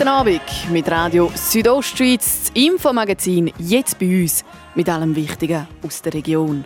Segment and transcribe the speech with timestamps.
[0.00, 0.40] Guten Abend
[0.70, 6.64] mit Radio Südostschweiz, das Infomagazin jetzt bei uns mit allem Wichtigen aus der Region.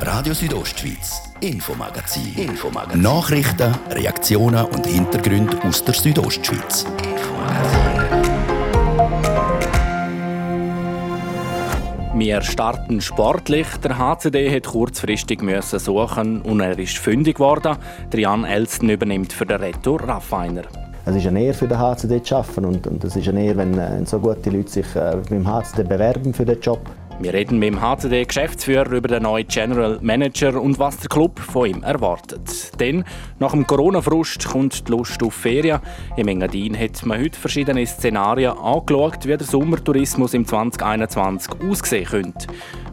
[0.00, 2.34] Radio Südostschweiz, Infomagazin.
[2.36, 3.02] Infomagazin.
[3.02, 6.86] Nachrichten, Reaktionen und Hintergründe aus der Südostschweiz.
[12.20, 13.66] Wir starten sportlich.
[13.82, 17.78] Der HCD hat kurzfristig suchen und er ist fündig geworden.
[18.14, 20.64] Jan Elston übernimmt für den Retour Raffiner.
[21.06, 23.74] Es ist eine Ehre für den HCD zu arbeiten und, es ist eine Ehre, wenn,
[23.74, 26.80] wenn so gute Leute sich äh, beim HCD bewerben für den Job.
[27.22, 31.68] Wir reden mit dem HCD-Geschäftsführer über den neuen General Manager und was der Club von
[31.68, 32.80] ihm erwartet.
[32.80, 33.04] Denn
[33.38, 35.80] nach dem Corona-Frust kommt die Lust auf Ferien.
[36.16, 42.46] Im Engadin hat man heute verschiedene Szenarien angeschaut, wie der Sommertourismus im 2021 aussehen könnte.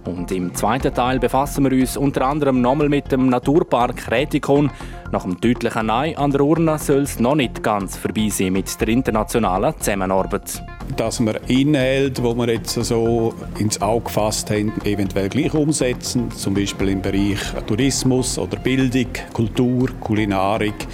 [0.03, 4.69] Und im zweiten Teil befassen wir uns unter anderem nochmal mit dem Naturpark Rätikon.
[5.09, 8.81] Nach dem deutlichen Nein an der Urne soll es noch nicht ganz vorbei sein mit
[8.81, 10.61] der internationalen Zusammenarbeit.
[10.95, 16.53] Dass wir Inhalte, die wir jetzt so ins Auge gefasst haben, eventuell gleich umsetzen, zum
[16.53, 20.87] Beispiel im Bereich Tourismus oder Bildung, Kultur, Kulinarik,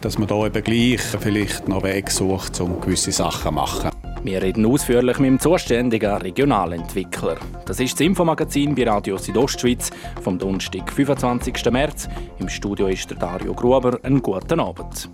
[0.00, 3.90] dass man da eben gleich vielleicht noch Wege sucht, um gewisse Sachen zu machen.
[4.22, 7.36] Wir reden ausführlich mit dem zuständigen Regionalentwickler.
[7.64, 9.90] Das ist das Infomagazin bei Radio Südostschweiz
[10.22, 11.70] vom Donnerstag, 25.
[11.70, 12.08] März.
[12.38, 13.98] Im Studio ist der Dario Gruber.
[14.02, 15.08] Einen guten Abend.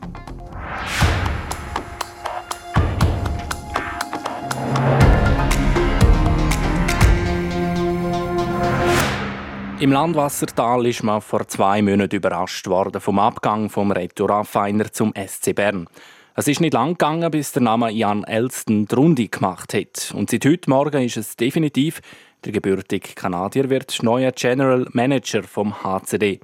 [9.85, 15.55] Im Landwassertal ist man vor zwei Monaten überrascht worden vom Abgang vom Retourafeiner zum SC
[15.55, 15.89] Bern.
[16.35, 20.15] Es ist nicht lang gegangen, bis der Name Jan Elston die Runde gemacht hat.
[20.17, 22.01] Und seit heute Morgen ist es definitiv,
[22.47, 26.41] der gebürtige Kanadier wird neuer General Manager vom HCD.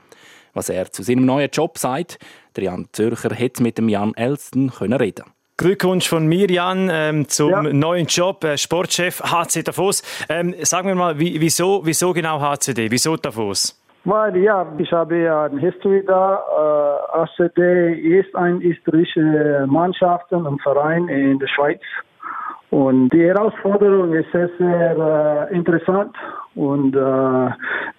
[0.53, 2.19] Was er zu seinem neuen Job sagt,
[2.57, 5.25] der Jan Zürcher hätte mit dem Jan Elston können reden.
[5.61, 7.63] Glückwunsch von mir, Jan, ähm, zum ja.
[7.63, 10.03] neuen Job, äh, Sportchef HC Davos.
[10.31, 12.91] Ähm, sagen wir mal, wie, wieso, wieso genau HCD?
[12.91, 13.79] Wieso Davos?
[14.05, 16.43] Weil ja, ich habe ja eine History da.
[17.15, 21.83] Äh, ACD ist eine historische Mannschaft und Verein in der Schweiz.
[22.71, 26.15] Und die Herausforderung ist sehr, sehr äh, interessant
[26.55, 27.51] und äh,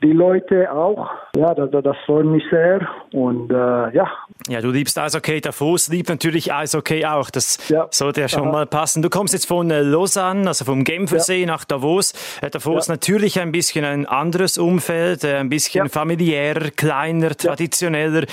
[0.01, 1.09] die Leute auch.
[1.35, 3.55] Ja, das, das freut mich sehr und äh,
[3.93, 4.09] ja.
[4.47, 7.29] Ja, du liebst Eishockey, Davos liebt natürlich Eishockey auch.
[7.29, 7.87] Das ja.
[7.91, 8.51] sollte ja schon Aha.
[8.51, 9.01] mal passen.
[9.01, 11.47] Du kommst jetzt von äh, Lausanne, also vom Genfersee ja.
[11.47, 12.13] nach Davos.
[12.41, 12.93] Äh, Davos ja.
[12.93, 18.23] natürlich ein bisschen ein anderes Umfeld, äh, ein bisschen familiärer, kleiner, traditioneller.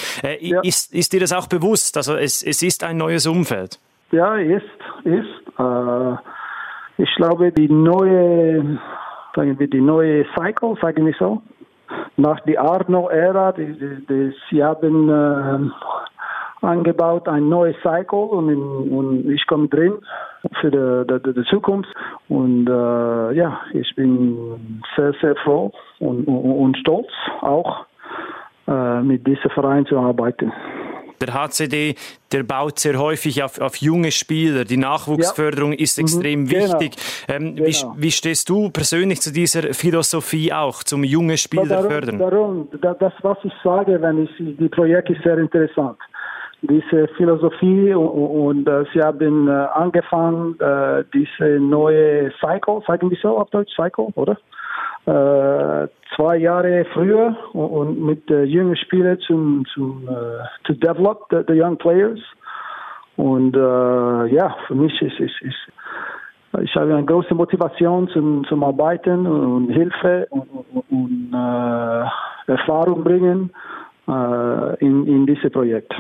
[0.63, 1.97] Ist, ist dir das auch bewusst?
[1.97, 3.81] Also es, es ist ein neues Umfeld.
[4.13, 4.63] Ja, ist,
[5.05, 5.48] ist.
[5.59, 6.17] Äh,
[7.03, 8.79] ich glaube, die neue,
[9.35, 11.43] sagen wir, die neue Cycle, sagen wir so,
[12.17, 13.55] nach der Arno-Ära,
[14.51, 19.95] sie haben äh, angebaut ein neues Cycle und, in, und ich komme drin
[20.61, 21.89] für die, die, die Zukunft
[22.29, 27.09] und äh, ja, ich bin sehr, sehr froh und, und, und stolz
[27.41, 27.87] auch
[28.67, 30.53] äh, mit diesem Verein zu arbeiten.
[31.21, 31.95] Der HCD,
[32.33, 34.65] der baut sehr häufig auf, auf junge Spieler.
[34.65, 35.79] Die Nachwuchsförderung ja.
[35.79, 36.05] ist mhm.
[36.05, 36.51] extrem mhm.
[36.51, 36.93] wichtig.
[37.29, 37.69] Ähm, genau.
[37.69, 42.19] wie, wie, stehst du persönlich zu dieser Philosophie auch, zum junge Spieler darum, fördern?
[42.19, 45.99] Darum, das, was ich sage, wenn ich, die Projekt ist sehr interessant
[46.63, 53.19] diese Philosophie und, und uh, sie haben uh, angefangen, uh, diese neue Cycle, sagen wir
[53.23, 54.37] so auf Deutsch, Cycle, oder?
[55.07, 61.39] Äh, zwei Jahre früher und mit äh, jungen Spielern zum, zum äh, to develop the,
[61.49, 62.21] the young players.
[63.17, 65.57] Und äh, ja, für mich ist, ist, ist
[66.63, 73.03] ich habe eine große Motivation zum, zum Arbeiten und Hilfe und, und, und äh, Erfahrung
[73.03, 73.51] bringen
[74.09, 75.95] äh, in, in dieses Projekt.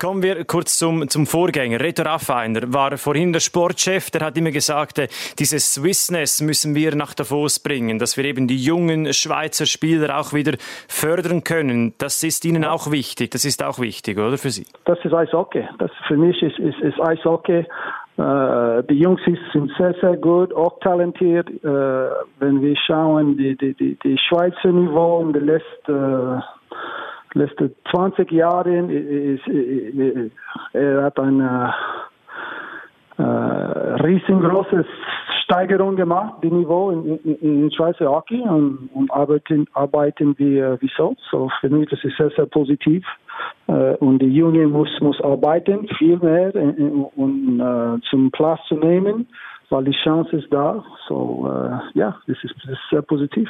[0.00, 1.80] Kommen wir kurz zum, zum Vorgänger.
[1.80, 5.08] Reto Raffiner war vorhin der Sportchef, der hat immer gesagt, äh,
[5.38, 10.32] dieses Swissness müssen wir nach Davos bringen, dass wir eben die jungen Schweizer Spieler auch
[10.32, 10.56] wieder
[10.88, 11.94] fördern können.
[11.98, 14.66] Das ist Ihnen auch wichtig, das ist auch wichtig, oder für Sie?
[14.84, 15.64] Das ist Eishockey.
[15.78, 17.64] Das für mich ist, ist, ist Eishockey.
[18.16, 21.48] Uh, die Jungs sind sehr, sehr gut, auch talentiert.
[21.64, 26.40] Uh, wenn wir schauen, die, die, die, die Schweizer Niveau in den letzten
[27.34, 29.46] letzten 20 Jahren ist,
[30.72, 31.74] er hat eine
[33.18, 34.84] äh, riesengroße
[35.44, 40.90] Steigerung gemacht, die Niveau in, in, in Schweizer Hockey und, und arbeiten, arbeiten wir wie
[40.96, 41.14] so.
[41.30, 43.04] So für mich das ist sehr, sehr positiv.
[43.66, 46.54] Äh, und die Union muss, muss arbeiten, viel mehr,
[47.16, 49.26] um äh, zum Platz zu nehmen,
[49.70, 50.82] weil die Chance ist da.
[51.08, 53.48] So, äh, ja, das ist, das ist sehr positiv.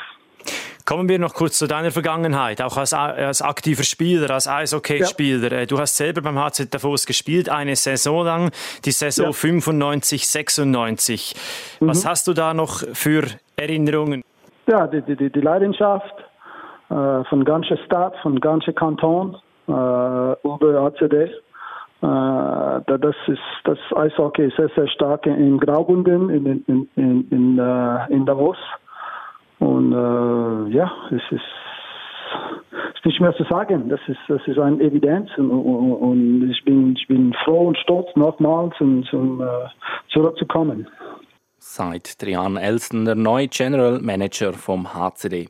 [0.87, 5.61] Kommen wir noch kurz zu deiner Vergangenheit, auch als, als aktiver Spieler, als Eishockeyspieler.
[5.61, 5.65] Ja.
[5.65, 8.51] Du hast selber beim HC Davos gespielt, eine Saison lang,
[8.85, 9.33] die Saison ja.
[9.33, 11.35] 95, 96.
[11.81, 11.89] Mhm.
[11.89, 13.25] Was hast du da noch für
[13.57, 14.23] Erinnerungen?
[14.67, 16.15] Ja, die, die, die Leidenschaft
[16.91, 21.15] äh, von ganzer Stadt, von ganzer Kanton äh, über ACD.
[21.15, 21.31] Äh,
[22.03, 28.13] das ist das Eishockey ist sehr, sehr stark in Graubünden, in, in, in, in, äh,
[28.13, 28.59] in Davos.
[29.65, 33.89] Und äh, ja, es ist, nicht mehr zu sagen.
[33.89, 38.09] Das ist, das ist eine Evidenz und, und, ich, bin, ich bin froh und stolz,
[38.15, 39.47] nochmal zum, zum, äh,
[40.13, 40.87] zurückzukommen.
[41.59, 45.49] Seit Trian Elston, der neue General Manager vom HCD.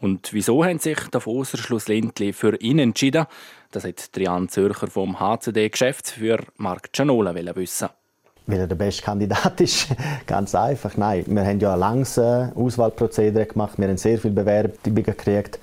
[0.00, 3.26] Und wieso haben sich Davoser schlussendlich für ihn entschieden?
[3.70, 7.88] Das hat Trian Zürcher vom HCD Geschäftsführer Marc Gianola wissen
[8.46, 9.88] weil er der beste Kandidat ist.
[10.26, 10.96] Ganz einfach.
[10.96, 13.78] Nein, wir haben ja ein langes äh, Auswahlprozedere gemacht.
[13.78, 15.58] Wir haben sehr viele Bewerbungen gekriegt.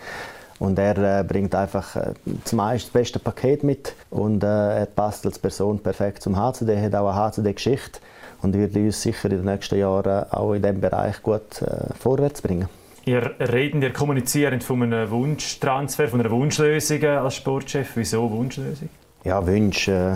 [0.61, 2.13] Und er äh, bringt einfach äh,
[2.43, 6.75] zum einen das beste Paket mit und äh, er passt als Person perfekt zum HCD,
[6.75, 7.99] er hat auch eine HCD-Geschichte
[8.43, 12.43] und wird uns sicher in den nächsten Jahren auch in diesem Bereich gut äh, vorwärts
[12.43, 12.69] bringen.
[13.05, 17.93] Ihr redet, ihr kommuniziert von einem Wunschtransfer, von einer Wunschlösung als Sportchef.
[17.95, 18.89] Wieso Wunschlösung?
[19.23, 20.15] Ja, Wunsch, äh,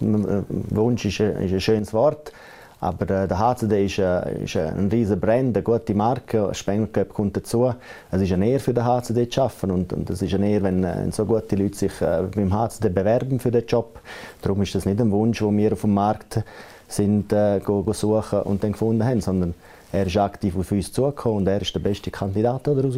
[0.00, 2.32] Wunsch ist, ein, ist ein schönes Wort.
[2.80, 6.54] Aber äh, der HCD ist, äh, ist ein riesiger Brand, eine gute Marke.
[6.54, 7.74] Spengler kommt dazu.
[8.10, 9.70] Es ist eine Ehre für den HCD zu arbeiten.
[9.72, 12.88] Und, und es ist eine Ehre, wenn, wenn so gute Leute sich äh, beim HCD
[12.88, 14.00] bewerben für den Job.
[14.42, 16.42] Darum ist das nicht ein Wunsch, den wir auf dem Markt
[16.88, 19.54] sind, äh, go, go suchen und dann gefunden haben, sondern
[19.92, 22.96] er ist aktiv auf uns zugekommen und er ist der beste Kandidat daraus.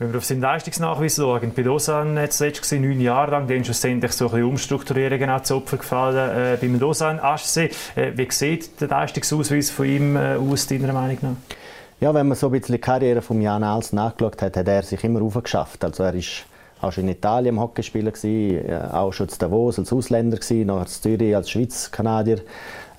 [0.00, 3.62] Wenn wir auf seinen Leistungsnachweis schauen, bei Lausanne es letztes Jahr neun Jahre lang, dann
[3.62, 6.30] schlussendlich so ein bisschen Umstrukturierungen auch zu Opfer gefallen.
[6.54, 11.18] Äh, beim Lausanne Aschsee, äh, wie sieht der Leistungsausweis von ihm äh, aus, deiner Meinung
[11.20, 11.54] nach?
[12.00, 14.82] Ja, wenn man so ein bisschen die Karriere von Jan Als nachgeschaut hat, hat er
[14.84, 15.84] sich immer aufgeschafft.
[15.84, 16.46] Also er ist
[16.80, 20.80] auch schon in Italien im Hockeyspieler gewesen, auch schon in Davos als Ausländer gewesen, noch
[20.80, 22.40] in Zürich als Schweiz-Kanadier.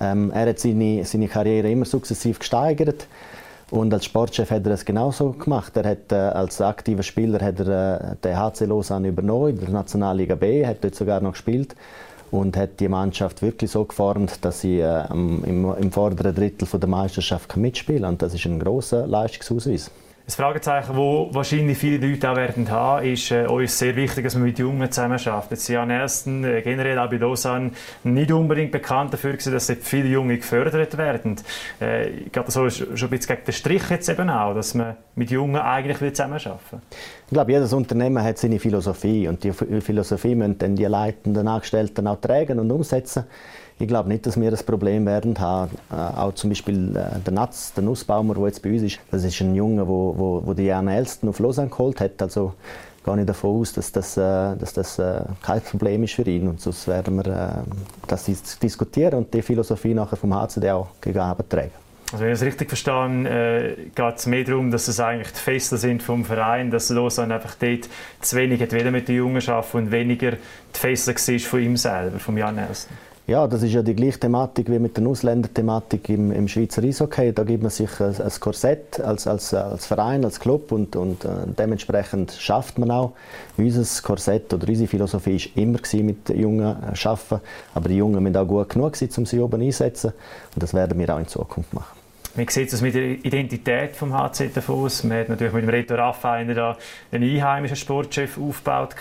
[0.00, 3.08] Ähm, er hat seine, seine Karriere immer sukzessiv gesteigert.
[3.72, 5.74] Und als Sportchef hat er es genauso gemacht.
[5.78, 9.70] Er hat, äh, als aktiver Spieler hat er äh, den HC Lausanne übernommen, in der
[9.70, 11.74] Nationalliga B, hat dort sogar noch gespielt
[12.30, 16.80] und hat die Mannschaft wirklich so geformt, dass sie äh, im, im vorderen Drittel von
[16.80, 18.12] der Meisterschaft mitspielen kann.
[18.12, 19.90] Und das ist ein großer Leistungsausweis.
[20.24, 24.34] Das Fragezeichen, das wahrscheinlich viele Leute auch werden haben, ist äh, uns sehr wichtig, dass
[24.34, 25.58] man mit Jungen zusammenarbeitet.
[25.58, 27.72] Sie haben ersten äh, generell auch bei Lausanne
[28.04, 31.36] nicht unbedingt bekannt dafür gewesen, dass viele Junge gefördert werden.
[31.80, 34.74] Äh, ich glaube, das ist schon ein bisschen gegen den Strich jetzt eben auch, dass
[34.74, 36.80] man mit Jungen eigentlich zusammenarbeiten will.
[37.26, 42.06] Ich glaube, jedes Unternehmen hat seine Philosophie und die Philosophie müssen dann die leitenden Angestellten
[42.06, 43.24] auch tragen und umsetzen.
[43.82, 45.72] Ich glaube nicht, dass wir das Problem werden haben.
[45.90, 49.24] Äh, auch zum Beispiel äh, der Natz, der Nussbaumer, der jetzt bei uns ist, das
[49.24, 52.22] ist ein Junge, wo, wo, wo die Jan Elsten auf Lausanne geholt hat.
[52.22, 52.54] Also
[53.04, 56.46] gehe ich davon aus, dass das, äh, dass das äh, kein Problem ist für ihn.
[56.46, 57.70] Und sonst werden wir äh,
[58.06, 58.26] das
[58.62, 61.18] diskutieren und die Philosophie nachher vom HCD auch gegen
[61.48, 61.72] tragen.
[62.12, 65.40] Also wenn ich es richtig verstehe, äh, geht es mehr darum, dass es eigentlich die
[65.40, 67.88] Feste sind vom Verein, dass Lausanne einfach dort
[68.20, 72.20] zu wenig hat mit den Jungen arbeiten und weniger die Feste war von ihm selber,
[72.20, 72.94] von Jan Elsten.
[73.28, 77.32] Ja, das ist ja die gleiche Thematik wie mit der Ausländerthematik im, im Schweizer Eishockey.
[77.32, 81.28] Da gibt man sich ein, Korsett als, als, als Verein, als Club und, und äh,
[81.56, 83.12] dementsprechend schafft man auch.
[83.56, 87.40] Unser Korsett oder unsere Philosophie war immer mit Jungen äh, arbeiten,
[87.74, 90.12] aber die Jungen müssen auch gut genug sein, um sie oben einzusetzen
[90.54, 92.01] und das werden wir auch in Zukunft machen.
[92.34, 95.04] Wie sieht es mit der Identität vom HC aus?
[95.04, 96.76] Man hat natürlich mit dem Reto Raffa einen, einen
[97.12, 98.94] einheimischen Sportchef aufgebaut.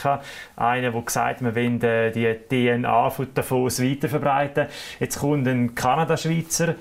[0.58, 4.68] Einen, der gesagt hat, man will die DNA von Davos weiterverbreiten.
[5.00, 6.76] Jetzt kommt ein Kanada-Schweizer.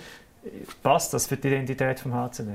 [0.82, 2.50] Passt das für die Identität vom HCD?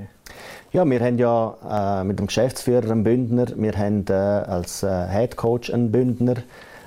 [0.74, 5.08] Ja, wir haben ja äh, mit dem Geschäftsführer einen Bündner, wir haben äh, als äh,
[5.08, 6.36] Head Coach einen Bündner,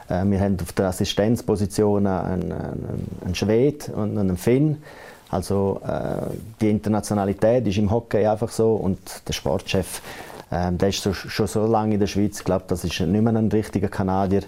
[0.09, 4.83] äh, wir haben auf der Assistenzposition einen, einen, einen Schwed und einen Finn.
[5.31, 10.01] Also äh, die Internationalität ist im Hockey einfach so und der Sportchef,
[10.51, 13.23] äh, der ist so, schon so lange in der Schweiz, ich glaube, das ist nicht
[13.23, 14.43] mehr ein richtiger Kanadier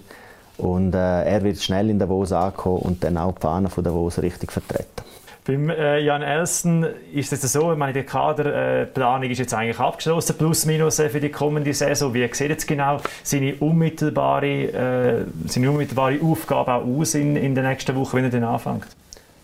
[0.57, 4.19] und äh, er wird schnell in Davos ankommen und dann auch die Fahne von Davos
[4.21, 5.01] richtig vertreten.
[5.43, 10.35] Beim äh, Jan Elsten ist es so, ich meine, die Kaderplanung ist jetzt eigentlich abgeschlossen,
[10.37, 12.13] plus minus äh, für die kommende Saison.
[12.13, 17.63] Wie sieht jetzt genau seine unmittelbare, äh, seine unmittelbare Aufgabe auch aus in, in der
[17.63, 18.85] nächsten Woche, wenn er dann anfängt?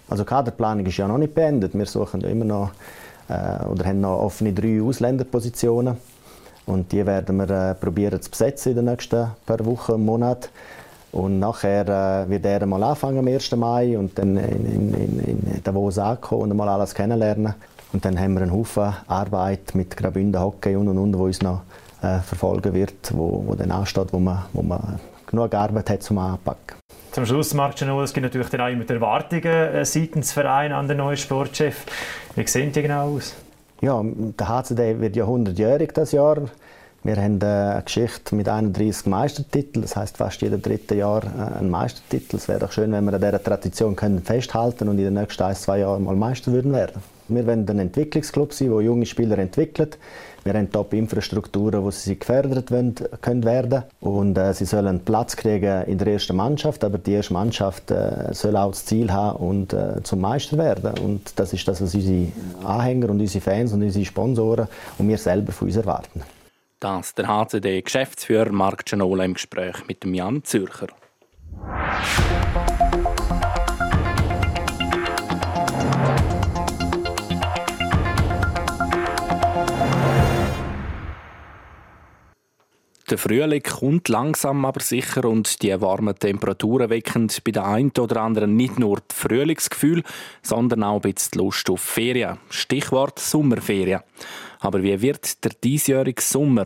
[0.10, 1.74] Also Kaderplanung ist ja noch nicht beendet.
[1.74, 2.72] Wir suchen immer noch
[3.30, 5.98] äh, oder haben noch offene drei Ausländerpositionen
[6.66, 10.50] und die werden wir äh, probieren zu besetzen in den nächsten paar Wochen, und Monaten.
[11.14, 13.56] Und nachher äh, wird er mal anfangen am 1.
[13.56, 17.54] Mai und dann in, in, in, in Davos ankommen und mal alles kennenlernen.
[17.94, 21.42] Und dann haben wir einen Haufen Arbeit mit Graubünden Hockey und und und, wo uns
[21.42, 21.62] noch
[22.02, 26.18] äh, verfolgen wird, wo, wo dann ansteht, wo man, wo man genug Arbeit hat zum
[26.18, 26.78] Anpacken.
[27.18, 30.98] Zum Schluss, Marc es gibt natürlich dann auch immer Erwartungen äh, seitens Verein an den
[30.98, 31.84] neuen Sportchef.
[32.36, 33.34] Wie sehen die genau aus?
[33.82, 36.38] Ja, der HCD wird ja 100-jährig das Jahr.
[37.02, 41.58] Wir haben äh, eine Geschichte mit 31 Meistertiteln, das heißt fast jedes dritte Jahr äh,
[41.58, 42.36] ein Meistertitel.
[42.36, 45.42] Es wäre doch schön, wenn wir an dieser Tradition können festhalten und in den nächsten
[45.42, 47.02] ein, zwei Jahren mal Meister würden werden.
[47.30, 49.98] Wir wollen ein Entwicklungsclub sein, der junge Spieler entwickelt.
[50.44, 55.98] Wir haben Top-Infrastrukturen, wo sie gefördert werden, können und äh, sie sollen Platz kriegen in
[55.98, 60.02] der ersten Mannschaft, aber die erste Mannschaft äh, soll auch das Ziel haben und äh,
[60.04, 62.28] zum Meister werden und das ist das, was unsere
[62.64, 66.22] Anhänger und unsere Fans und unsere Sponsoren und wir selber von uns erwarten.
[66.80, 70.88] Das der HCD-Geschäftsführer Marc Gianola im Gespräch mit Jan Zürcher.
[83.10, 88.22] Der Frühling kommt langsam aber sicher und die warmen Temperaturen wecken bei der einen oder
[88.22, 90.04] anderen nicht nur das Frühlingsgefühl,
[90.42, 92.38] sondern auch ein bisschen Lust auf Ferien.
[92.50, 94.02] Stichwort Sommerferien.
[94.60, 96.66] Aber wie wird der diesjährige Sommer?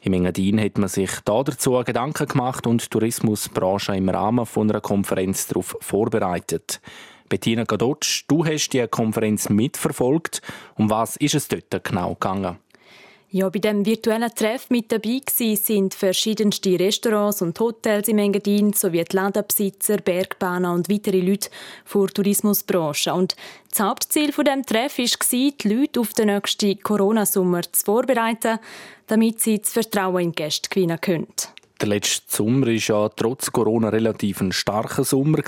[0.00, 5.46] Im Engadin hat man sich dazu Gedanken gemacht und die Tourismusbranche im Rahmen einer Konferenz
[5.46, 6.80] darauf vorbereitet.
[7.28, 10.40] Bettina Gadotsch, du hast die Konferenz mitverfolgt.
[10.76, 12.56] Um was ist es dort genau gegangen?
[13.30, 19.02] Ja, bei dem virtuellen Treff mit dabei sind verschiedenste Restaurants und Hotels im Engadin sowie
[19.02, 21.50] die Ladenbesitzer, Bergbahner und weitere Leute
[21.92, 23.12] der Tourismusbranche.
[23.12, 23.34] Und
[23.68, 28.60] das Hauptziel von dem Treff war, die Leute auf den nächsten Corona-Sommer zu vorbereiten,
[29.08, 31.26] damit sie das Vertrauen in die Gäste gewinnen können.
[31.80, 35.40] Der letzte Sommer war ja trotz Corona relativ ein starker Sommer.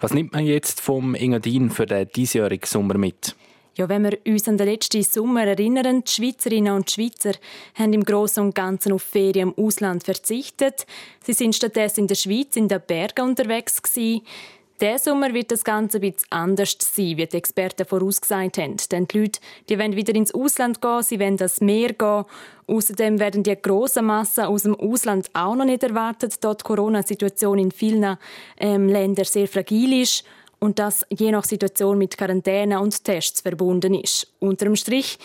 [0.00, 3.36] Was nimmt man jetzt vom Engadin für den diesjährigen Sommer mit?
[3.76, 7.32] Ja, wenn wir uns an den letzten Sommer erinnern, die Schweizerinnen und Schweizer
[7.74, 10.86] haben im Großen und Ganzen auf Ferien im Ausland verzichtet.
[11.24, 14.22] Sie sind stattdessen in der Schweiz in den Bergen unterwegs gewesen.
[14.80, 18.76] Diesen Sommer wird das Ganze ein bisschen anders sein, wie die Experten vorausgesagt haben.
[18.92, 22.24] Denn die Leute die wollen wieder ins Ausland gehen, sie wollen das Meer gehen.
[22.68, 27.58] Außerdem werden die grossen Massen aus dem Ausland auch noch nicht erwartet, da die Corona-Situation
[27.58, 28.16] in vielen
[28.58, 30.24] ähm, Ländern sehr fragil ist
[30.64, 34.32] und das je nach Situation mit Quarantäne und Tests verbunden ist.
[34.40, 35.18] Unter dem Strich,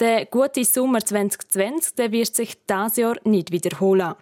[0.00, 4.14] der gute Sommer 2020 der wird sich das Jahr nicht wiederholen.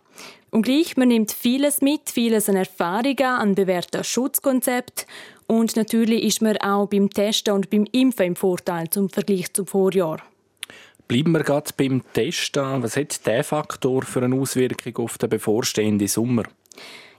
[0.51, 5.07] Und gleich, man nimmt vieles mit, vieles an Erfahrungen, an bewährten Schutzkonzept
[5.47, 9.67] und natürlich ist man auch beim Testen und beim Impfen im Vorteil zum Vergleich zum
[9.67, 10.23] Vorjahr.
[11.07, 12.83] Bleiben wir gerade beim Testen.
[12.83, 16.43] Was hat dieser Faktor für eine Auswirkung auf den bevorstehenden Sommer?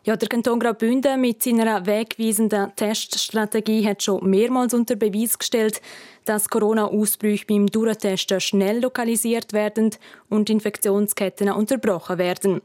[0.09, 5.83] Ja, der Kanton Graubünden mit seiner wegweisenden Teststrategie hat schon mehrmals unter Beweis gestellt,
[6.25, 9.91] dass Corona-Ausbrüche beim Durchtesten schnell lokalisiert werden
[10.27, 12.63] und Infektionsketten unterbrochen werden.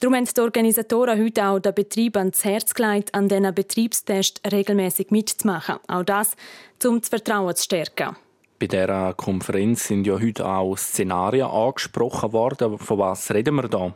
[0.00, 5.10] Darum haben die Organisatoren heute auch den Betrieb ans Herz gelegt, an diesen Betriebstests regelmäßig
[5.10, 5.76] mitzumachen.
[5.88, 6.36] Auch das,
[6.84, 8.16] um das Vertrauen zu stärken.
[8.58, 12.78] Bei dieser Konferenz sind ja heute auch Szenarien angesprochen worden.
[12.78, 13.94] Von was reden wir da?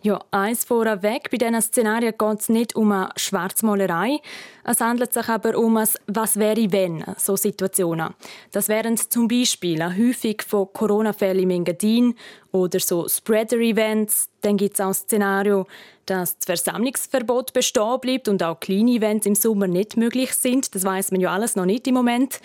[0.00, 4.20] Ja, eins vorweg, bei diesen Szenarien geht es nicht um eine Schwarzmalerei.
[4.62, 8.14] Es handelt sich aber um ein «Was wäre, wenn?» so Situationen.
[8.52, 12.14] Das wären zum Beispiel eine Häufung von Corona-Fällen im Engadin
[12.52, 14.28] oder so Spreader-Events.
[14.42, 15.66] Dann gibt es auch ein Szenario,
[16.06, 20.76] dass das Versammlungsverbot bestehen bleibt und auch kleine Events im Sommer nicht möglich sind.
[20.76, 22.38] Das weiß man ja alles noch nicht im Moment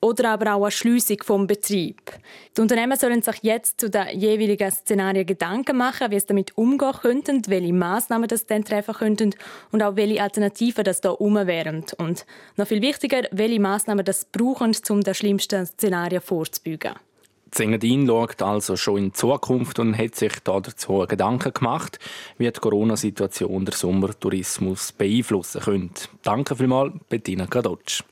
[0.00, 2.00] oder aber auch eine Schliessung vom Betrieb.
[2.56, 6.92] Die Unternehmen sollen sich jetzt zu den jeweiligen Szenarien Gedanken machen, wie es damit umgehen
[7.00, 9.34] könnten, welche Massnahmen das dann treffen könnten
[9.72, 11.84] und auch welche Alternativen das da um wären.
[11.98, 12.24] Und
[12.56, 16.94] noch viel wichtiger, welche Massnahmen das brauchen, um den schlimmsten Szenarien vorzubeugen.
[17.50, 21.98] Zengadin schaut also schon in die Zukunft und hat sich dazu Gedanken gemacht,
[22.38, 26.08] wie die Corona-Situation der Sommertourismus beeinflussen könnte.
[26.22, 28.04] Danke vielmals, Bettina Kadotsch.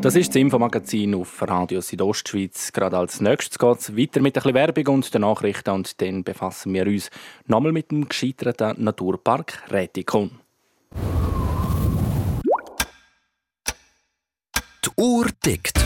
[0.00, 2.72] Das ist das Infomagazin auf Radio Südostschweiz.
[2.72, 6.72] Gerade als nächstes geht es weiter mit ein Werbung und den Nachrichten und dann befassen
[6.72, 7.10] wir uns
[7.46, 10.30] nochmal mit dem gescheiterten Naturpark Rätikon.
[14.84, 15.78] Die Uhr tickt.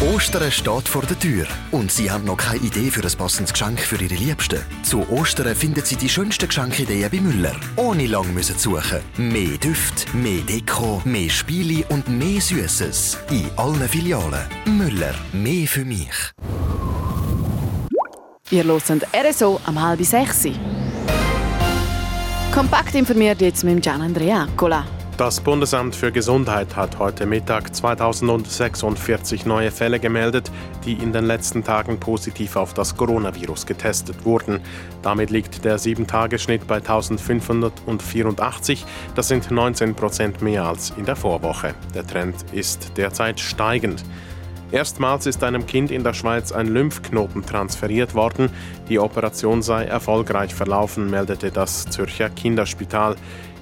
[0.00, 3.80] Ostern steht vor der Tür und Sie haben noch keine Idee für ein passendes Geschenk
[3.80, 4.60] für Ihre Liebsten.
[4.84, 7.56] Zu Ostern finden Sie die schönsten Geschenkideen bei Müller.
[7.74, 9.00] Ohne lang müssen suchen.
[9.16, 13.18] Mehr Düft, mehr Deko, mehr Spiele und mehr Süßes.
[13.30, 14.46] In allen Filialen.
[14.66, 16.30] Müller, mehr für mich.
[18.50, 20.46] Ihr hört RSO am halb sechs.
[22.54, 24.97] Kompakt informiert jetzt mit Gian Andrea Accola.
[25.18, 30.52] Das Bundesamt für Gesundheit hat heute Mittag 2046 neue Fälle gemeldet,
[30.84, 34.60] die in den letzten Tagen positiv auf das Coronavirus getestet wurden.
[35.02, 38.86] Damit liegt der 7-Tage-Schnitt bei 1584.
[39.16, 41.74] Das sind 19 Prozent mehr als in der Vorwoche.
[41.96, 44.04] Der Trend ist derzeit steigend.
[44.70, 48.50] Erstmals ist einem Kind in der Schweiz ein Lymphknoten transferiert worden.
[48.88, 53.16] Die Operation sei erfolgreich verlaufen, meldete das Zürcher Kinderspital.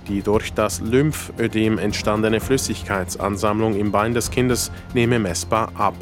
[0.08, 5.94] Die durch das Lymphödem entstandene Flüssigkeitsansammlung im Bein des Kindes nehme messbar ab.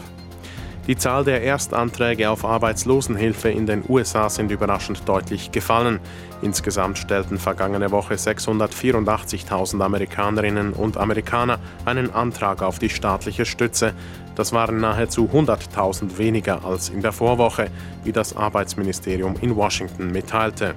[0.87, 5.99] Die Zahl der Erstanträge auf Arbeitslosenhilfe in den USA sind überraschend deutlich gefallen.
[6.43, 13.95] Insgesamt stellten vergangene Woche 684.000 Amerikanerinnen und Amerikaner einen Antrag auf die staatliche Stütze.
[14.35, 17.69] Das waren nahezu 100.000 weniger als in der Vorwoche,
[18.03, 20.75] wie das Arbeitsministerium in Washington mitteilte.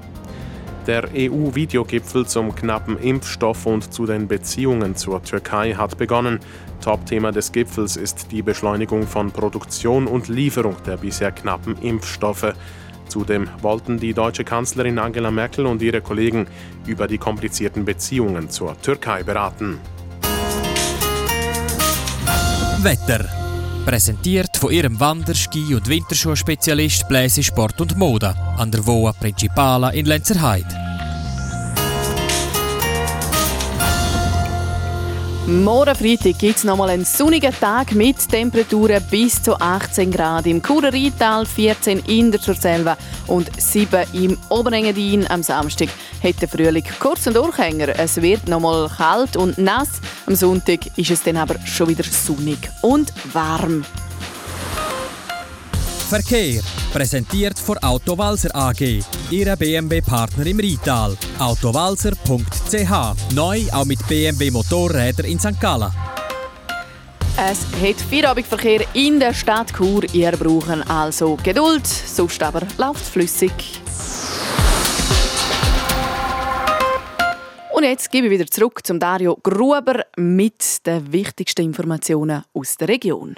[0.88, 6.40] Der EU-Videogipfel zum knappen Impfstoff und zu den Beziehungen zur Türkei hat begonnen.
[6.82, 12.54] Topthema des Gipfels ist die Beschleunigung von Produktion und Lieferung der bisher knappen Impfstoffe.
[13.10, 16.48] Zudem wollten die deutsche Kanzlerin Angela Merkel und ihre Kollegen
[16.86, 19.80] über die komplizierten Beziehungen zur Türkei beraten.
[22.82, 23.47] Wetter.
[23.88, 29.92] Präsentiert von ihrem Wander-, Ski- und Winterschuhspezialist Bläse Sport und Mode an der Voa Principala
[29.92, 30.87] in Lenzerheide.
[35.48, 40.62] Morgen Freitag gibt es nochmal einen sonnigen Tag mit Temperaturen bis zu 18 Grad im
[40.62, 45.26] Churer Rheintal, 14 in der Surselva und 7 im Oberengadin.
[45.30, 45.88] Am Samstag
[46.22, 47.98] hat der Frühling kurz und Durchhänger.
[47.98, 50.02] Es wird nochmal kalt und nass.
[50.26, 53.86] Am Sonntag ist es dann aber schon wieder sonnig und warm.
[56.08, 56.62] Verkehr.
[56.94, 59.04] Präsentiert von Autowalzer AG.
[59.30, 61.18] Ihre BMW-Partner im Rital.
[61.38, 63.34] Autowalzer.ch.
[63.36, 65.60] Neu auch mit BMW Motorräder in St.
[65.60, 65.92] Gallen.
[67.36, 70.04] Es hat Feierabendverkehr in der Stadt Chur.
[70.14, 73.52] Ihr brauchen also Geduld, sonst aber läuft flüssig.
[77.76, 82.88] Und jetzt gebe ich wieder zurück zum Dario Gruber mit den wichtigsten Informationen aus der
[82.88, 83.36] Region.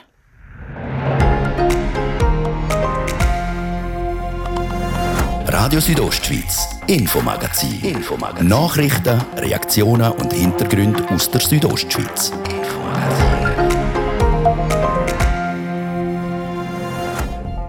[5.61, 7.81] Radio Südostschweiz, Infomagazin.
[7.83, 8.47] Infomagazin.
[8.47, 12.31] Nachrichten, Reaktionen und Hintergründe aus der Südostschweiz.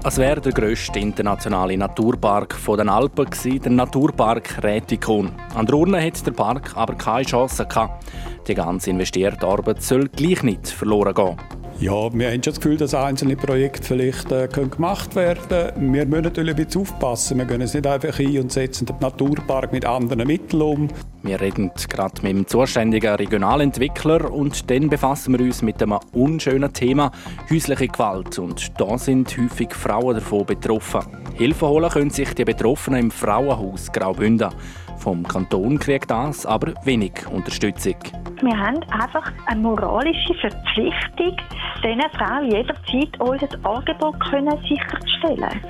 [0.05, 5.33] Es wäre der grösste internationale Naturpark den Alpen gewesen, der Naturpark Rätikon.
[5.57, 8.07] An der Urne hat der Park aber keine Chance gehabt.
[8.47, 11.60] Die ganze investierte Arbeit soll gleich nicht verloren gehen.
[11.81, 15.95] Ja, wir haben schon das Gefühl, dass einzelne Projekte vielleicht äh, können gemacht werden können.
[15.95, 17.39] Wir müssen natürlich ein bisschen aufpassen.
[17.39, 20.89] Wir gehen es nicht einfach ein und setzen den Naturpark mit anderen Mitteln um.
[21.23, 26.71] Wir reden gerade mit dem zuständigen Regionalentwickler und dann befassen wir uns mit dem unschönen
[26.71, 27.13] Thema
[27.51, 28.39] häusliche Gewalt.
[28.39, 31.01] Und da sind häufig Frauen davon betroffen.
[31.33, 34.51] Hilfe holen können sich die Betroffenen im Frauenhaus Graubünden.
[34.99, 37.97] Vom Kanton kriegt das aber wenig Unterstützung.
[38.43, 41.37] Wir haben einfach eine moralische Verpflichtung,
[41.85, 45.61] diesen Frauen jederzeit unser Angebot können sicherzustellen.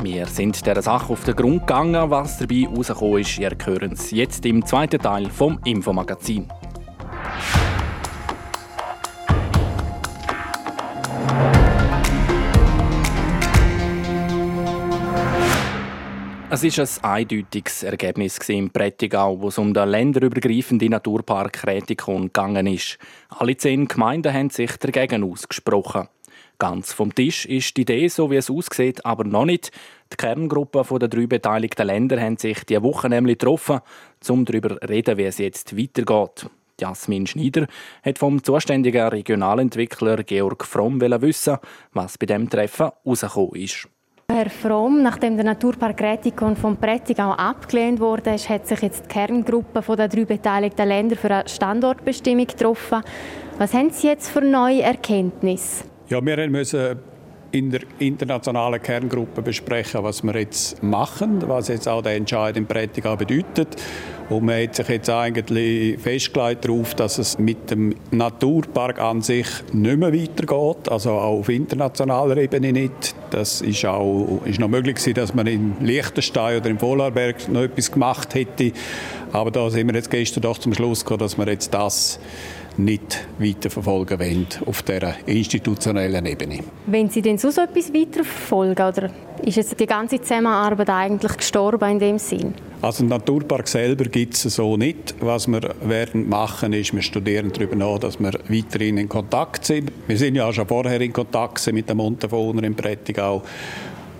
[0.00, 2.10] Wir sind der Sache auf den Grund gegangen.
[2.10, 6.46] Was dabei herausgekommen ist, ihr hören es jetzt im zweiten Teil vom Infomagazin.
[16.54, 22.68] Es ist ein eindeutiges Ergebnis im Prättigau, wo es um den länderübergreifenden Naturpark Rätikon gegangen
[22.68, 22.96] ist.
[23.28, 26.06] Alle zehn Gemeinden haben sich dagegen ausgesprochen.
[26.60, 29.72] Ganz vom Tisch ist die Idee, so wie es aussieht, aber noch nicht.
[30.12, 33.80] Die Kerngruppe der drei beteiligten Länder haben sich diese Woche nämlich getroffen,
[34.28, 36.48] um darüber zu reden, wie es jetzt weitergeht.
[36.80, 37.66] Jasmin Schneider
[38.04, 41.56] hat vom zuständigen Regionalentwickler Georg Fromm wissen,
[41.92, 43.88] was bei dem Treffen herausgekommen ist.
[44.34, 49.80] Herr Fromm, nachdem der Naturpark Rätikon vom Prättigau abgelehnt wurde, hat sich jetzt die Kerngruppe
[49.94, 53.02] der drei beteiligten Länder für eine Standortbestimmung getroffen.
[53.58, 55.84] Was haben Sie jetzt für neue Erkenntnisse?
[56.08, 56.98] Ja, wir müssen
[57.54, 62.66] in der internationalen Kerngruppe besprechen, was wir jetzt machen, was jetzt auch der Entscheid im
[62.66, 63.76] Prättigau bedeutet.
[64.28, 69.46] Und man hat sich jetzt eigentlich festgelegt darauf, dass es mit dem Naturpark an sich
[69.72, 73.14] nicht mehr weitergeht, also auch auf internationaler Ebene nicht.
[73.30, 77.62] Das ist auch ist noch möglich gewesen, dass man in Liechtenstein oder im Vorarlberg noch
[77.62, 78.72] etwas gemacht hätte.
[79.32, 82.18] Aber da sind wir jetzt gestern doch zum Schluss gekommen, dass wir jetzt das
[82.76, 86.60] nicht weiterverfolgen wollen auf dieser institutionellen Ebene.
[86.86, 89.10] Wenn Sie denn so etwas weiterverfolgen, oder
[89.44, 92.54] ist jetzt die ganze Zusammenarbeit eigentlich gestorben in dem Sinn?
[92.82, 95.14] Also einen Naturpark selber gibt es so nicht.
[95.20, 99.90] Was wir werden machen ist, wir studieren darüber nach, dass wir weiterhin in Kontakt sind.
[100.06, 103.42] Wir sind ja auch schon vorher in Kontakt mit den Montafoner im Prättigau.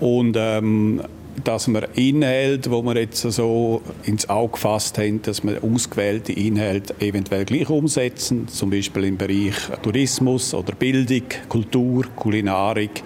[0.00, 1.02] Und ähm,
[1.42, 6.94] dass wir Inhalte, wo wir jetzt so ins Auge gefasst haben, dass wir ausgewählte Inhalte
[7.00, 13.02] eventuell gleich umsetzen, zum Beispiel im Bereich Tourismus oder Bildung, Kultur, Kulinarik,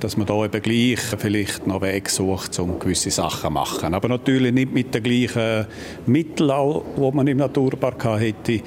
[0.00, 3.94] dass man da eben gleich vielleicht noch Wege sucht, um gewisse Sachen zu machen.
[3.94, 5.66] Aber natürlich nicht mit den gleichen
[6.06, 8.62] Mitteln, die man im Naturpark hätte,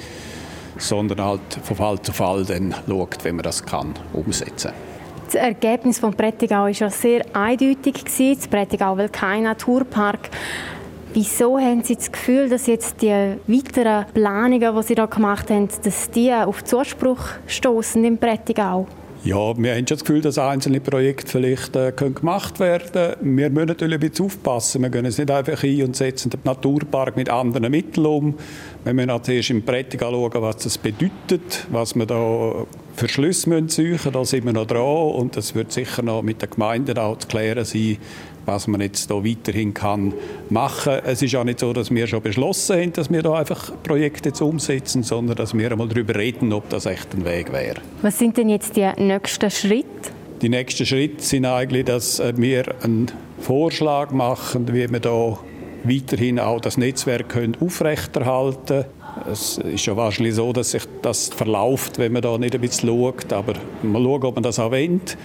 [0.78, 5.01] sondern halt von Fall zu Fall dann schaut, wie man das kann umsetzen kann.
[5.32, 8.04] Das Ergebnis von Prättigau war ja sehr eindeutig.
[8.04, 10.30] Das Prättigau will kein Naturpark.
[11.14, 15.70] Wieso haben Sie das Gefühl, dass jetzt die weiteren Planungen, die Sie da gemacht haben,
[15.86, 18.88] dass die auf Zuspruch stoßen im Prättigau?
[19.24, 23.38] Ja, wir haben schon das Gefühl, dass einzelne Projekte vielleicht äh, können gemacht werden können.
[23.38, 24.82] Wir müssen natürlich ein bisschen aufpassen.
[24.82, 28.34] Wir können es nicht einfach hin und setzen den Naturpark mit anderen Mitteln um.
[28.84, 33.48] Wir müssen auch zuerst im Prättigau schauen, was das bedeutet, was wir da für Schlüsse
[33.50, 36.98] müssen suchen, da sind wir noch dran und das wird sicher noch mit den Gemeinden
[36.98, 37.98] auch zu klären sein,
[38.46, 40.14] was man jetzt da weiterhin kann
[40.50, 41.00] machen.
[41.06, 44.30] Es ist auch nicht so, dass wir schon beschlossen haben, dass wir da einfach Projekte
[44.30, 47.82] jetzt umsetzen, sondern dass wir einmal darüber reden, ob das echt ein Weg wäre.
[48.02, 50.12] Was sind denn jetzt die nächsten Schritte?
[50.42, 55.38] Die nächsten Schritte sind eigentlich, dass äh, wir einen Vorschlag machen, wie wir da
[55.84, 58.86] weiterhin auch das Netzwerk können aufrechterhalten.
[59.32, 62.90] Es ist ja wahrscheinlich so, dass sich das verläuft, wenn man da nicht ein bisschen
[62.90, 65.18] schaut, aber mal schauen, ob man das auch wendet.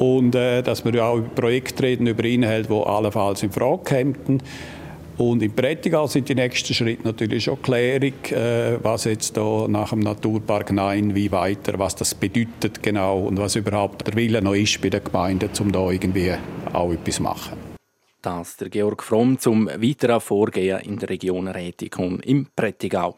[0.00, 4.42] Und äh, dass wir auch über Projekte reden, über Inhalte, die allenfalls in Frage kämen.
[5.18, 9.90] Und im Prättigau sind die nächsten Schritte natürlich schon Klärung, äh, was jetzt da nach
[9.90, 14.54] dem Naturpark Nein, wie weiter, was das bedeutet genau und was überhaupt der Wille noch
[14.54, 16.32] ist bei den Gemeinden, um da irgendwie
[16.72, 17.58] auch etwas zu machen.
[18.22, 23.14] Das der Georg Fromm zum weiteren Vorgehen in der Region Rätikon im Prättigau.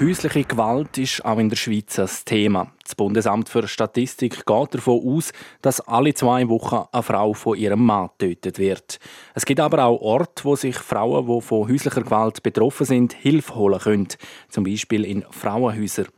[0.00, 2.72] Häusliche Gewalt ist auch in der Schweiz ein Thema.
[2.82, 7.86] Das Bundesamt für Statistik geht davon aus, dass alle zwei Wochen eine Frau von ihrem
[7.86, 8.98] Mann getötet wird.
[9.34, 13.54] Es gibt aber auch Orte, wo sich Frauen, die von häuslicher Gewalt betroffen sind, Hilfe
[13.54, 14.08] holen können.
[14.48, 16.08] Zum Beispiel in Frauenhäusern.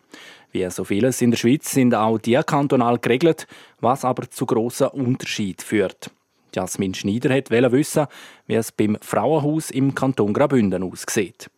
[0.53, 3.47] Wie so vieles in der Schweiz sind auch die kantonal geregelt,
[3.81, 6.11] was aber zu grossen Unterschieden führt.
[6.55, 8.07] Jasmin Schneider wollte wissen,
[8.47, 11.51] wie es beim Frauenhaus im Kanton Graubünden aussieht.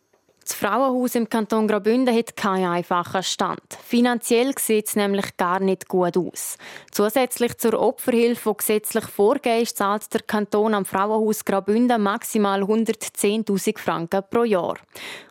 [0.49, 3.61] Das Frauenhaus im Kanton Graubünden hat keinen einfachen Stand.
[3.85, 6.57] Finanziell sieht es nämlich gar nicht gut aus.
[6.89, 9.03] Zusätzlich zur Opferhilfe, die gesetzlich
[9.45, 14.77] ist, zahlt der Kanton am Frauenhaus Graubünden maximal 110.000 Franken pro Jahr.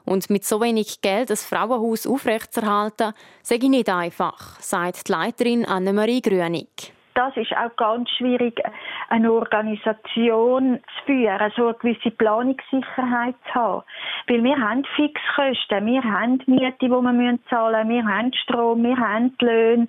[0.04, 5.64] Und mit so wenig Geld das Frauenhaus aufrechtzuerhalten, sage ich nicht einfach, sagt die Leiterin
[5.64, 8.62] Annemarie Grünig das ist auch ganz schwierig,
[9.08, 13.82] eine Organisation zu führen, so eine gewisse Planungssicherheit zu haben.
[14.28, 18.96] Weil wir haben Fixkosten, wir haben Miete, die wir zahlen müssen, wir haben Strom, wir
[18.96, 19.88] haben Löhne.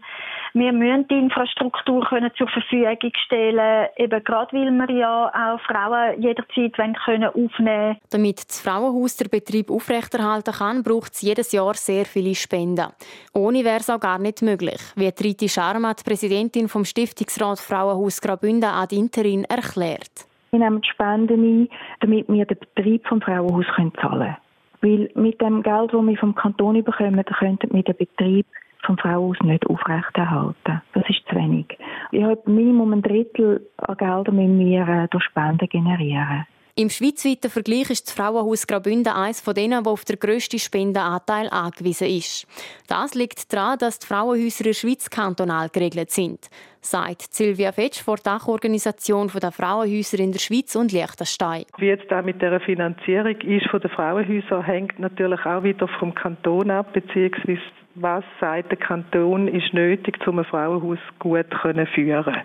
[0.54, 6.20] Wir müssen die Infrastruktur können zur Verfügung stellen, eben gerade weil wir ja auch Frauen
[6.20, 6.74] jederzeit
[7.06, 12.34] können aufnehmen Damit das Frauenhaus der Betrieb aufrechterhalten kann, braucht es jedes Jahr sehr viele
[12.34, 12.88] Spenden.
[13.34, 16.84] Ohne wäre es auch gar nicht möglich, wie Triti Scharmat, Präsidentin vom
[17.20, 20.26] Stiftungsrat Frauenhaus Graubünden ad interin erklärt.
[20.52, 24.38] Wir nehmen Spenden ein, damit wir den Betrieb des Frauenhaus zahlen können.
[24.82, 28.46] Weil mit dem Geld, das wir vom Kanton bekommen, könnten wir den Betrieb
[28.86, 30.82] vom Frauenhaus nicht aufrechterhalten.
[30.94, 31.78] Das ist zu wenig.
[32.12, 36.46] Ich habe Minimum ein Drittel an Geldern müssen wir äh, durch Spenden generieren.
[36.80, 41.50] Im schweizweiten Vergleich ist das Frauenhaus Graubünden eines von denen, wo auf der grössten Spendenanteil
[41.50, 42.48] angewiesen ist.
[42.88, 46.40] Das liegt daran, dass die Frauenhäuser in der Schweiz kantonal geregelt sind,
[46.80, 51.66] sagt Silvia Fetsch vor der Dachorganisation der Frauenhäuser in der Schweiz und Liechtenstein.
[51.80, 56.16] Wie jetzt da mit der Finanzierung ist von den Frauenhäusern, hängt natürlich auch wieder vom
[56.16, 57.60] Kanton ab, beziehungsweise
[57.96, 62.38] was sagt der Kanton ist nötig, um ein Frauenhaus gut zu führen.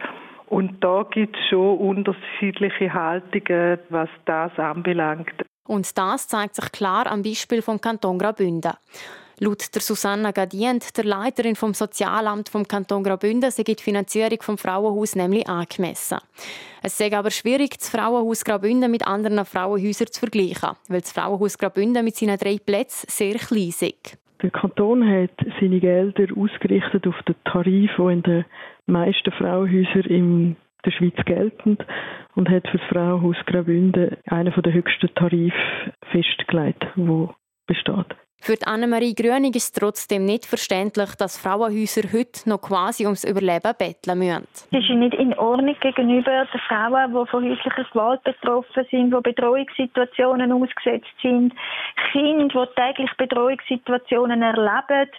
[0.54, 5.34] Und da gibt es schon unterschiedliche Haltungen, was das anbelangt.
[5.66, 8.74] Und das zeigt sich klar am Beispiel vom Kanton Graubünden.
[9.40, 14.56] Laut der Susanna Gadient, der Leiterin vom Sozialamt vom Kanton Graubünden, sei die Finanzierung vom
[14.56, 16.18] Frauenhaus nämlich angemessen.
[16.84, 21.58] Es sei aber schwierig, das Frauenhaus Graubünden mit anderen Frauenhäusern zu vergleichen, weil das Frauenhaus
[21.58, 24.18] Graubünden mit seinen drei Plätzen sehr klein ist.
[24.40, 28.44] Der Kanton hat seine Gelder ausgerichtet auf den Tarif, der in den
[28.86, 31.84] meisten Frauenhäusern in der Schweiz geltend
[32.34, 37.34] und hat für das Frauenhaus Graubünden einen der höchsten Tarife festgelegt, wo
[37.66, 38.14] besteht.
[38.40, 43.72] Für Annemarie Gröning ist es trotzdem nicht verständlich, dass Frauenhäuser heute noch quasi ums Überleben
[43.78, 44.46] betteln müssen.
[44.70, 49.20] Es ist nicht in Ordnung gegenüber den Frauen, die von häuslicher Gewalt betroffen sind, die
[49.22, 51.54] Bedrohungssituationen ausgesetzt sind,
[52.12, 55.10] Kinder, die täglich Bedrohungssituationen erleben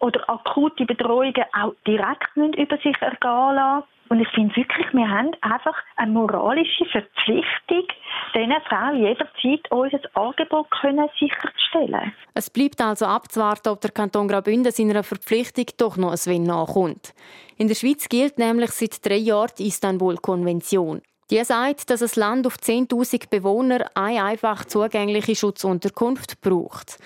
[0.00, 3.84] oder akute Bedrohungen auch direkt über sich ergehen lassen.
[4.08, 7.86] Und ich finde wirklich, wir haben einfach eine moralische Verpflichtung,
[8.34, 12.12] diesen Frauen jederzeit unser Angebot können sicherzustellen.
[12.34, 17.14] Es bleibt also abzuwarten, ob der Kanton Graubünden seiner Verpflichtung doch noch ein wenig nachkommt.
[17.56, 21.02] In der Schweiz gilt nämlich seit drei Jahren die Istanbul-Konvention.
[21.30, 26.98] Die sagt, dass ein Land auf 10.000 Bewohner eine einfach zugängliche Schutzunterkunft braucht.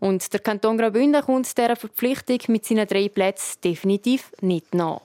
[0.00, 5.02] Und der Kanton Graubünden kommt dieser Verpflichtung mit seinen drei Plätzen definitiv nicht nach.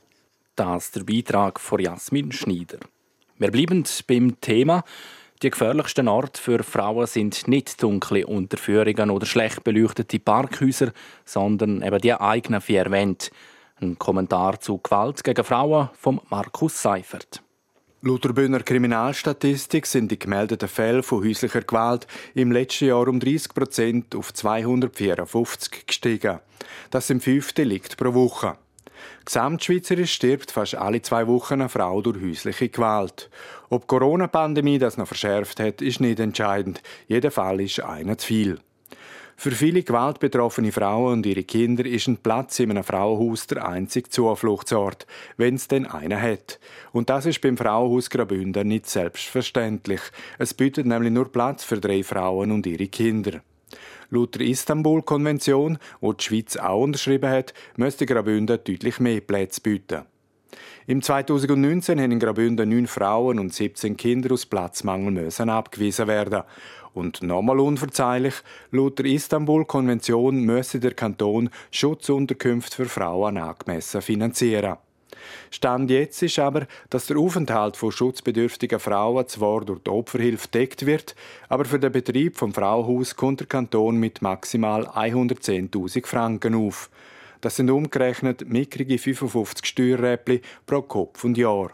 [0.55, 2.79] Das der Beitrag von Jasmin Schneider.
[3.37, 4.83] Wir bleiben beim Thema.
[5.41, 10.91] Die gefährlichsten Orte für Frauen sind nicht dunkle Unterführungen oder schlecht beleuchtete Parkhäuser,
[11.25, 13.25] sondern eben die eigenen vier Wände.
[13.79, 17.41] Ein Kommentar zu Gewalt gegen Frauen von Markus Seifert.
[18.01, 23.19] Laut der Bühner Kriminalstatistik sind die gemeldeten Fälle von häuslicher Gewalt im letzten Jahr um
[23.19, 26.39] 30 Prozent auf 254 gestiegen.
[26.89, 28.57] Das sind fünf Delikte pro Woche.
[29.25, 33.29] Gesamtschweizerisch stirbt fast alle zwei Wochen eine Frau durch häusliche Gewalt.
[33.69, 36.81] Ob die Corona-Pandemie das noch verschärft hat, ist nicht entscheidend.
[37.07, 38.59] Jeder Fall ist einer zu viel.
[39.43, 44.07] Für viele gewaltbetroffene Frauen und ihre Kinder ist ein Platz in einem Frauenhaus der einzige
[44.07, 46.59] Zufluchtsort, wenn es denn einen hat.
[46.91, 50.01] Und das ist beim Frauenhaus Graubünden nicht selbstverständlich.
[50.37, 53.41] Es bietet nämlich nur Platz für drei Frauen und ihre Kinder.
[54.13, 60.01] Laut der Istanbul-Konvention, die die Schweiz auch unterschrieben hat, müsste Graubünden deutlich mehr Plätze bieten.
[60.85, 66.43] Im 2019 haben in Graubünden neun Frauen und 17 Kinder aus Platzmangel müssen abgewiesen werden.
[66.93, 68.33] Und nochmal unverzeihlich,
[68.71, 74.75] laut der Istanbul-Konvention müsse der Kanton Schutzunterkünfte für Frauen angemessen finanzieren.
[75.49, 80.85] Stand jetzt ist aber, dass der Aufenthalt von schutzbedürftigen Frauen zwar durch die Opferhilfe deckt
[80.85, 81.15] wird,
[81.49, 86.89] aber für den Betrieb vom Frauenhaus kommt der Kanton mit maximal 110.000 Franken auf.
[87.41, 91.71] Das sind umgerechnet mickrige 55 Steuerräppli pro Kopf und Jahr.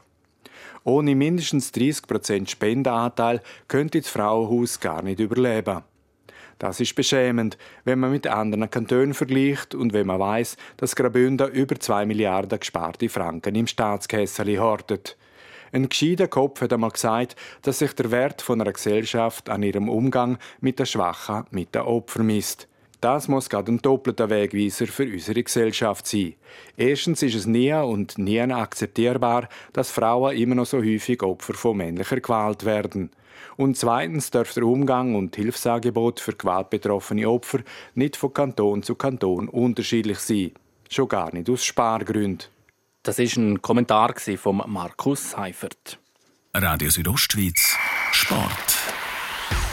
[0.83, 5.83] Ohne mindestens 30% Spendenanteil könnte das Frauenhaus gar nicht überleben.
[6.59, 11.51] Das ist beschämend, wenn man mit anderen Kantonen vergleicht und wenn man weiß, dass Graubünden
[11.51, 15.17] über 2 Milliarden gesparte Franken im Staatskessel hortet.
[15.71, 19.89] Ein gescheiter Kopf hat einmal gesagt, dass sich der Wert von einer Gesellschaft an ihrem
[19.89, 22.67] Umgang mit der Schwachen, mit den Opfern misst.
[23.01, 26.33] Das muss gerade ein doppelter Wegweiser für unsere Gesellschaft sein.
[26.77, 31.77] Erstens ist es nie und nie akzeptierbar, dass Frauen immer noch so häufig Opfer von
[31.77, 33.11] männlicher Gewalt werden.
[33.57, 37.59] Und zweitens darf der Umgang und Hilfsangebot für gewaltbetroffene Opfer
[37.95, 40.51] nicht von Kanton zu Kanton unterschiedlich sein.
[40.89, 42.47] Schon gar nicht aus Spargründen.
[43.01, 45.99] Das ist ein Kommentar von Markus Heifert.
[46.53, 47.75] Radio Südostschweiz
[48.11, 48.77] Sport.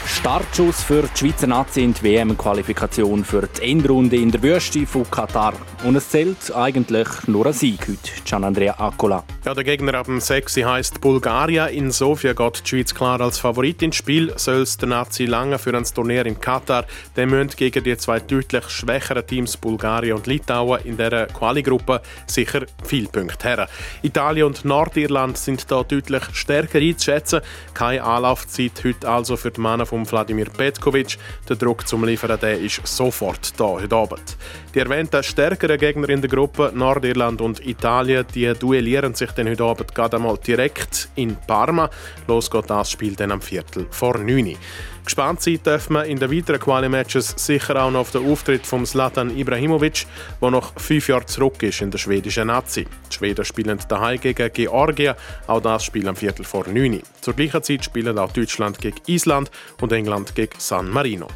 [0.07, 5.09] Startschuss für die Schweizer Nazi in die WM-Qualifikation für die Endrunde in der Wüste von
[5.09, 5.53] Katar.
[5.83, 9.23] Und es zählt eigentlich nur ein Sieg heute, Gian-Andrea Accola.
[9.45, 11.67] Ja, der Gegner ab dem 6 heisst Bulgarien.
[11.67, 14.33] In Sofia geht die Schweiz klar als Favorit ins Spiel.
[14.37, 18.19] Soll es der Nazi lange für ein Turnier in Katar, dann müssen gegen die zwei
[18.19, 23.69] deutlich schwächeren Teams Bulgarien und Litauen in dieser Quali-Gruppe sicher viele Punkte her.
[24.01, 27.41] Italien und Nordirland sind da deutlich stärker einzuschätzen.
[27.75, 31.19] Keine Anlaufzeit heute also für die Männer vom Wladimir Petkovic.
[31.47, 34.37] Der Druck zum Liefern der ist sofort da heute Abend.
[34.73, 39.63] Die erwähnten stärkeren Gegner in der Gruppe, Nordirland und Italien, die duellieren sich dann heute
[39.63, 41.89] Abend gerade einmal direkt in Parma.
[42.27, 44.57] Los geht das Spiel dann am Viertel vor 9
[45.05, 48.87] Gespannt sein dürfen wir in den weiteren Quali-Matches sicher auch noch auf den Auftritt von
[48.87, 50.07] Zlatan Ibrahimovic,
[50.41, 52.87] der noch fünf Jahre zurück ist in der schwedischen Nazi.
[53.11, 55.13] Die Schweden spielen daheim gegen Georgien,
[55.45, 59.51] auch das Spiel am Viertel vor 9 Zur gleichen Zeit spielen auch Deutschland gegen Island
[59.79, 61.27] und England gegen San Marino.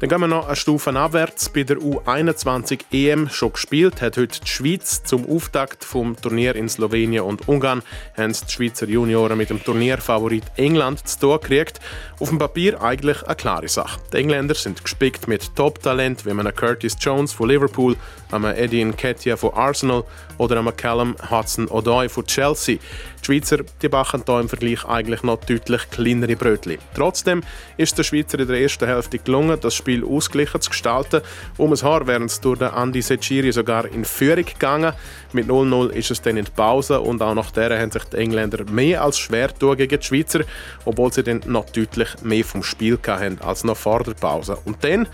[0.00, 1.48] Dann gehen wir noch eine Stufe abwärts.
[1.48, 6.68] Bei der U21 EM schon gespielt hat heute die Schweiz zum Auftakt vom Turnier in
[6.68, 7.82] Slowenien und Ungarn
[8.16, 11.80] haben die Schweizer Junioren mit dem Turnierfavorit England zu tun gekriegt.
[12.20, 13.98] Auf dem Papier eigentlich eine klare Sache.
[14.12, 17.96] Die Engländer sind gespickt mit Top-Talent wie einem Curtis Jones von Liverpool,
[18.30, 20.04] einem Eddie Nketiah von Arsenal
[20.36, 22.78] oder einem Callum Hudson-Odoi von Chelsea.
[23.20, 26.78] Die Schweizer die backen hier im Vergleich eigentlich noch deutlich kleinere Brötchen.
[26.94, 27.42] Trotzdem
[27.76, 31.22] ist der Schweizer in der ersten Hälfte gelungen, das Spiel ausgeglichen zu gestalten.
[31.56, 34.92] Um ein Haar wären es durch den Andy Seciri sogar in Führung gegangen.
[35.32, 38.16] Mit 0-0 ist es dann in die Pause und auch nach der haben sich die
[38.16, 40.40] Engländer mehr als schwer gegen die Schweizer,
[40.84, 44.58] obwohl sie dann noch deutlich mehr vom Spiel hatten als noch vor der Pause.
[44.64, 45.06] Und dann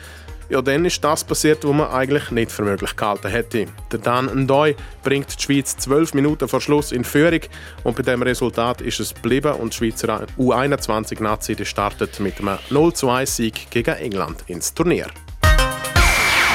[0.48, 3.66] Ja, dann ist das passiert, was man eigentlich nicht für möglich gehalten hätte.
[3.90, 7.40] Der Dan Ndoi bringt die Schweiz zwölf Minuten vor Schluss in Führung
[7.82, 12.92] und bei dem Resultat ist es geblieben und die Schweizer U21-Nazi startet mit einem 0
[13.08, 15.06] 1 Sieg gegen England ins Turnier.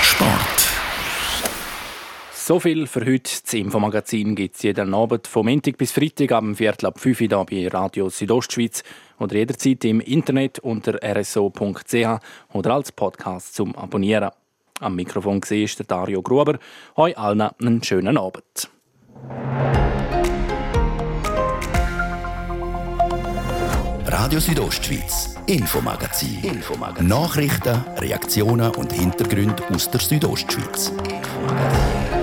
[0.03, 0.68] Sport.
[2.49, 3.29] So viel für heute.
[3.43, 7.45] Das Infomagazin gibt es jeden Abend vom Montag bis Freitag am Viertel ab 5 Uhr
[7.45, 8.81] bei Radio Südostschweiz
[9.19, 12.19] oder jederzeit im Internet unter rso.ch
[12.53, 14.31] oder als Podcast zum Abonnieren.
[14.79, 16.57] Am Mikrofon war der Dario Gruber.
[16.95, 18.71] Euch allen einen schönen Abend.
[24.07, 26.43] Radio Südostschweiz, Infomagazin.
[26.43, 27.07] Infomagazin.
[27.07, 30.91] Nachrichten, Reaktionen und Hintergründe aus der Südostschweiz.
[31.03, 32.18] Infomagazin.